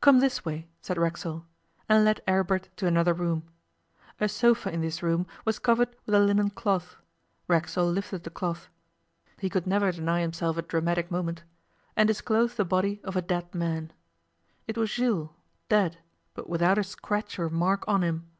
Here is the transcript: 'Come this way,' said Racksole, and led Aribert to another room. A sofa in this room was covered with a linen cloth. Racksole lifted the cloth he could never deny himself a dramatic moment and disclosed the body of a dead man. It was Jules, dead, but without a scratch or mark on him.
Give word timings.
'Come 0.00 0.20
this 0.20 0.44
way,' 0.44 0.68
said 0.80 0.96
Racksole, 0.96 1.44
and 1.88 2.04
led 2.04 2.22
Aribert 2.28 2.68
to 2.76 2.86
another 2.86 3.12
room. 3.12 3.50
A 4.20 4.28
sofa 4.28 4.70
in 4.72 4.80
this 4.80 5.02
room 5.02 5.26
was 5.44 5.58
covered 5.58 5.96
with 6.06 6.14
a 6.14 6.20
linen 6.20 6.50
cloth. 6.50 6.94
Racksole 7.48 7.90
lifted 7.90 8.22
the 8.22 8.30
cloth 8.30 8.68
he 9.40 9.50
could 9.50 9.66
never 9.66 9.90
deny 9.90 10.20
himself 10.20 10.56
a 10.56 10.62
dramatic 10.62 11.10
moment 11.10 11.42
and 11.96 12.06
disclosed 12.06 12.56
the 12.56 12.64
body 12.64 13.00
of 13.02 13.16
a 13.16 13.20
dead 13.22 13.52
man. 13.56 13.92
It 14.68 14.78
was 14.78 14.92
Jules, 14.92 15.30
dead, 15.68 15.98
but 16.32 16.48
without 16.48 16.78
a 16.78 16.84
scratch 16.84 17.36
or 17.36 17.50
mark 17.50 17.82
on 17.88 18.02
him. 18.02 18.30